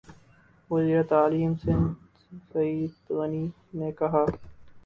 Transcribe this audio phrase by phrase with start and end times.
[0.71, 1.89] وزیر تعلیم سندھ
[2.51, 3.45] سعید غنی
[3.77, 4.23] نےکہا